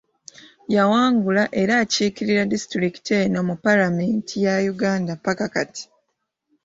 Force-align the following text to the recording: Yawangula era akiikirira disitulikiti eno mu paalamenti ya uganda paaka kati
Yawangula 0.75 1.43
era 1.61 1.73
akiikirira 1.83 2.43
disitulikiti 2.53 3.11
eno 3.23 3.39
mu 3.47 3.55
paalamenti 3.63 4.33
ya 4.45 4.55
uganda 4.73 5.11
paaka 5.23 5.47
kati 5.55 5.83